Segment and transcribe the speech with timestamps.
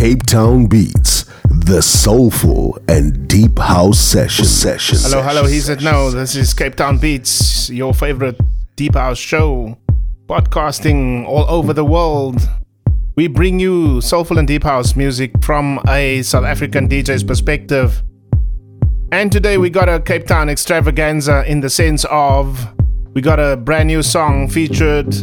[0.00, 4.46] Cape Town Beats, the soulful and deep house session.
[4.46, 4.96] session.
[4.98, 8.40] Hello, hello, He said, no, This is Cape Town Beats, your favorite
[8.76, 9.76] deep house show,
[10.24, 12.40] podcasting all over the world.
[13.14, 18.02] We bring you soulful and deep house music from a South African DJ's perspective.
[19.12, 22.66] And today we got a Cape Town extravaganza in the sense of
[23.12, 25.14] we got a brand new song featured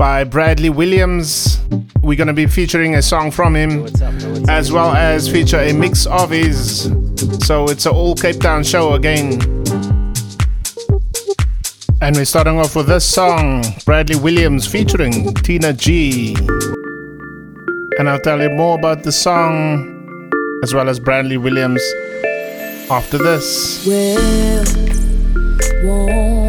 [0.00, 1.60] by Bradley Williams.
[2.00, 3.86] We're going to be featuring a song from him
[4.48, 6.84] as well as feature a mix of his.
[7.44, 9.32] So it's an all Cape Town show again.
[12.00, 16.34] And we're starting off with this song Bradley Williams featuring Tina G.
[17.98, 20.30] And I'll tell you more about the song
[20.62, 21.82] as well as Bradley Williams
[22.90, 23.86] after this.
[25.84, 26.39] Well,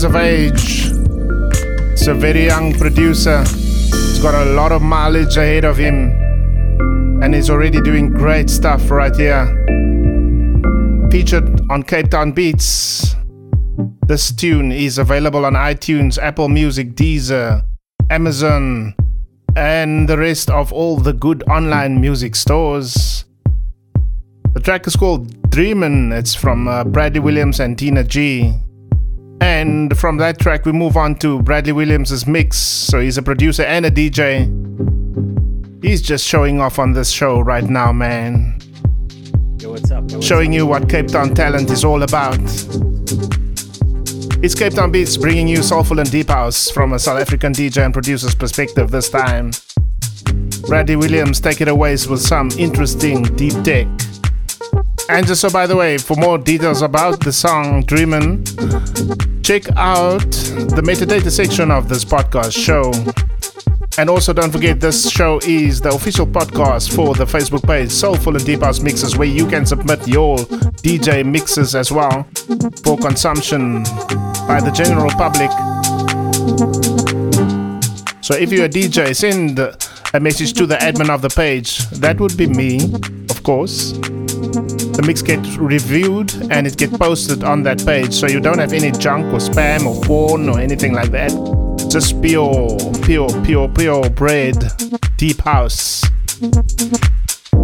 [0.00, 0.86] years of age.
[1.92, 3.42] It's a very young producer.
[3.44, 6.12] He's got a lot of mileage ahead of him.
[7.22, 9.46] And he's already doing great stuff right here.
[11.10, 13.14] Featured on Cape Town Beats.
[14.06, 17.62] This tune is available on iTunes, Apple Music, Deezer,
[18.08, 18.94] Amazon,
[19.56, 23.26] and the rest of all the good online music stores.
[24.54, 26.12] The track is called Dreamin'.
[26.12, 28.54] It's from uh, Bradley Williams and Tina G.
[29.40, 32.56] And from that track, we move on to Bradley Williams' mix.
[32.58, 34.48] So he's a producer and a DJ.
[35.82, 38.60] He's just showing off on this show right now, man.
[39.58, 40.10] Yo, what's up?
[40.10, 40.54] Yo, what's showing up?
[40.54, 42.38] you what Cape Town talent is all about.
[44.42, 47.84] It's Cape Town Beats bringing you soulful and deep house from a South African DJ
[47.84, 49.52] and producer's perspective this time.
[50.66, 53.86] Bradley Williams take it away with some interesting deep tech.
[55.12, 58.44] And just so by the way, for more details about the song Dreamin',
[59.42, 62.92] check out the metadata section of this podcast show.
[63.98, 68.36] And also don't forget this show is the official podcast for the Facebook page Soulful
[68.36, 72.24] and Deep House Mixes where you can submit your DJ mixes as well
[72.84, 73.82] for consumption
[74.46, 75.50] by the general public.
[78.22, 81.78] So if you're a DJ, send a message to the admin of the page.
[81.90, 82.94] That would be me,
[83.28, 83.92] of course.
[85.00, 88.74] The mix gets reviewed and it gets posted on that page, so you don't have
[88.74, 91.30] any junk or spam or porn or anything like that.
[91.90, 94.62] Just pure, pure, pure, pure bread,
[95.16, 96.04] deep house.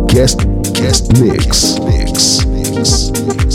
[0.07, 3.46] Guest, guest mix, mix, mix, mix.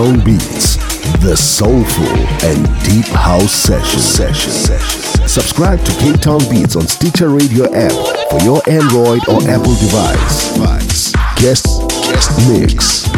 [0.00, 0.76] Town Beats,
[1.20, 2.06] the soulful
[2.48, 3.52] and deep house.
[3.52, 4.00] Session.
[4.00, 5.28] Session.
[5.28, 7.92] Subscribe to Cape Town Beats on Stitcher Radio app
[8.30, 11.12] for your Android or Apple device.
[11.36, 13.09] Guest, guest mix.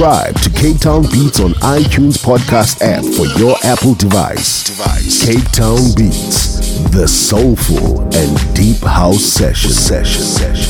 [0.00, 5.26] Subscribe to Cape Town Beats on iTunes podcast app for your Apple device.
[5.26, 9.22] Cape Town Beats, the soulful and deep house.
[9.22, 9.70] Session.
[9.70, 10.69] Session.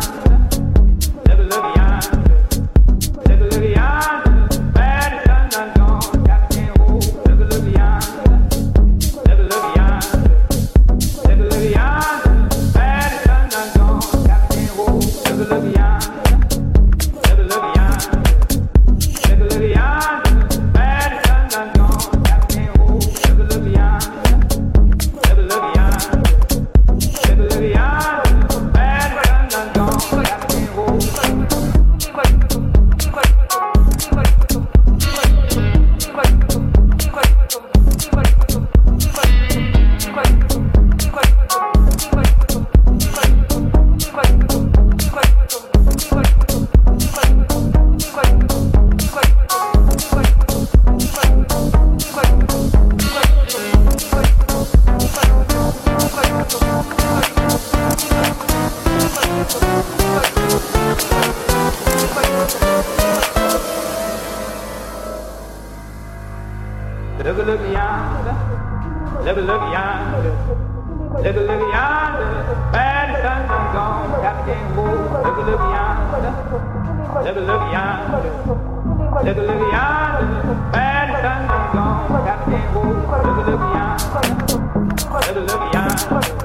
[0.00, 0.29] time.
[82.10, 86.39] Gotta be woke, look at the look at the.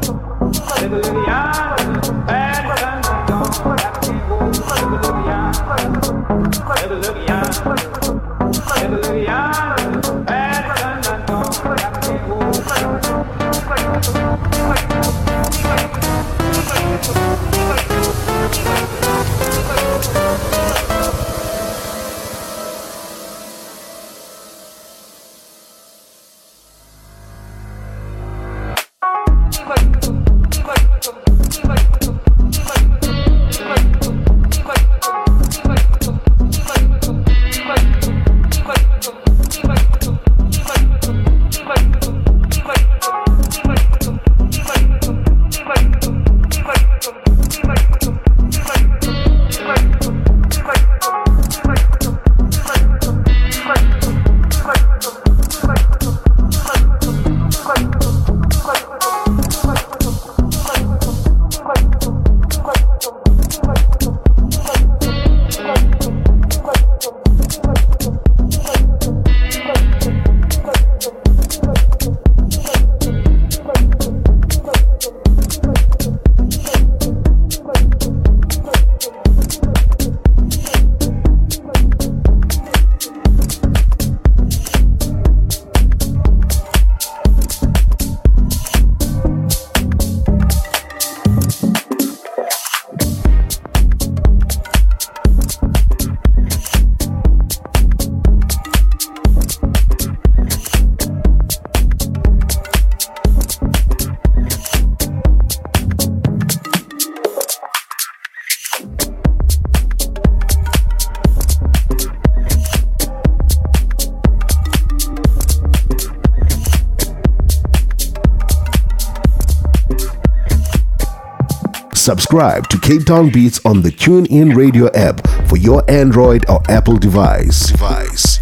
[122.35, 126.97] Subscribe to Cape Town Beats on the TuneIn Radio app for your Android or Apple
[126.97, 127.69] device.
[127.69, 128.39] Device.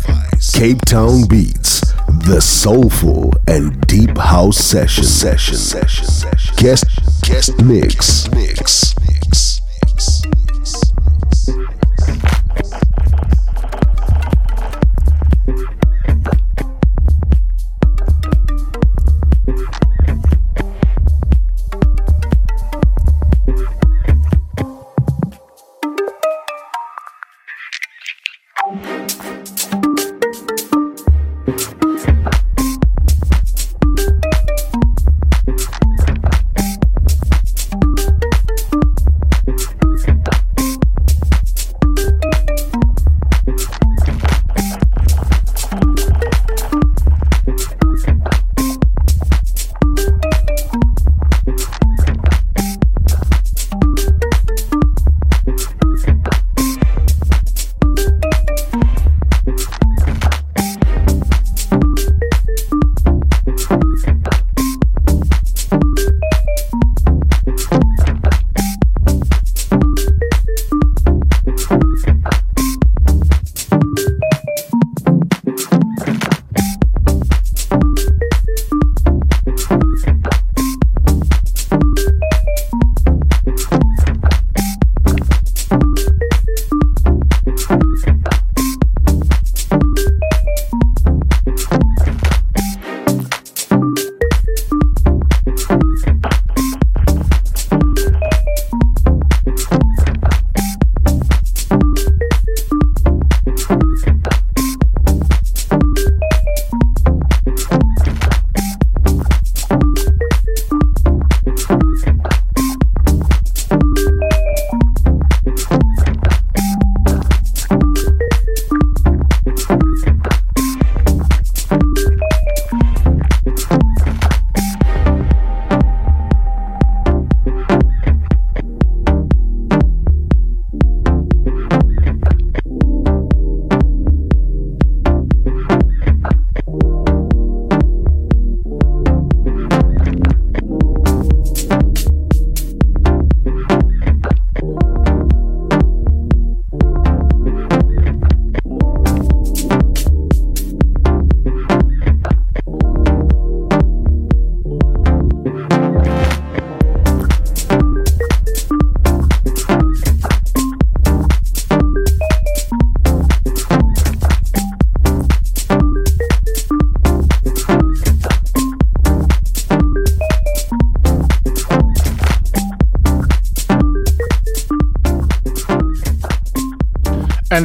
[0.52, 1.82] Cape Town Beats,
[2.26, 5.04] the soulful and deep house session.
[5.04, 5.58] Session.
[5.58, 6.56] Session.
[6.58, 6.86] Guest
[7.22, 7.62] guest.
[7.62, 8.32] Mix.
[8.32, 8.93] Mix.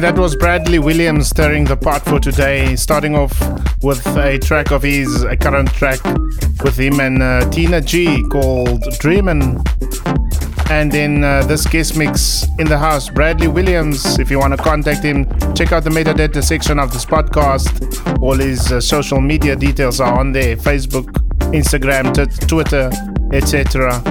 [0.09, 3.31] That was Bradley Williams stirring the pot for today, starting off
[3.83, 6.03] with a track of his, a current track
[6.63, 9.63] with him and uh, Tina G called Dreamin'.
[10.71, 14.17] And then uh, this guest mix in the house, Bradley Williams.
[14.17, 18.19] If you want to contact him, check out the metadata section of this podcast.
[18.19, 21.05] All his uh, social media details are on there Facebook,
[21.53, 22.89] Instagram, t- Twitter,
[23.31, 24.01] etc.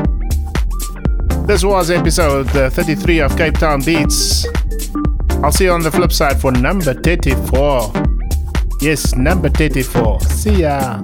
[1.49, 4.46] This was episode uh, 33 of Cape Town Beats.
[5.43, 7.93] I'll see you on the flip side for number 34.
[8.80, 10.20] Yes, number 34.
[10.20, 11.01] See ya.